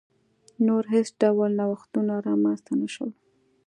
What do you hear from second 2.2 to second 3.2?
رامنځته نه شول.